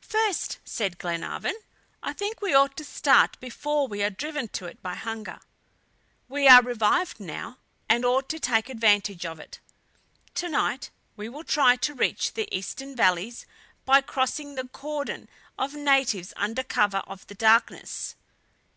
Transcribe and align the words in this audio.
"First," 0.00 0.60
said 0.64 0.96
Glenarvan, 0.96 1.56
"I 2.04 2.12
think 2.12 2.40
we 2.40 2.54
ought 2.54 2.76
to 2.76 2.84
start 2.84 3.36
before 3.40 3.88
we 3.88 4.00
are 4.04 4.10
driven 4.10 4.46
to 4.50 4.66
it 4.66 4.80
by 4.80 4.94
hunger. 4.94 5.40
We 6.28 6.46
are 6.46 6.62
revived 6.62 7.18
now, 7.18 7.58
and 7.88 8.04
ought 8.04 8.28
to 8.28 8.38
take 8.38 8.68
advantage 8.68 9.26
of 9.26 9.40
it. 9.40 9.58
To 10.34 10.48
night 10.48 10.90
we 11.16 11.28
will 11.28 11.42
try 11.42 11.74
to 11.74 11.94
reach 11.94 12.34
the 12.34 12.46
eastern 12.56 12.94
valleys 12.94 13.44
by 13.84 14.02
crossing 14.02 14.54
the 14.54 14.68
cordon 14.68 15.28
of 15.58 15.74
natives 15.74 16.32
under 16.36 16.62
cover 16.62 16.98
of 17.08 17.26
the 17.26 17.34
darkness." 17.34 18.14